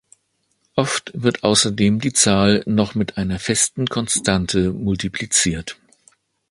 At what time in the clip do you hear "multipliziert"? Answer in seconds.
4.73-5.77